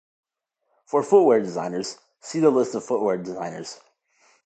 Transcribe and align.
For 0.87 1.03
footwear 1.03 1.41
designers, 1.41 1.99
see 2.21 2.39
the 2.39 2.49
list 2.49 2.73
of 2.73 2.83
footwear 2.83 3.17
designers. 3.17 3.79